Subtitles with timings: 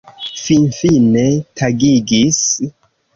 [0.43, 1.25] Finfine
[1.61, 2.41] tagigis!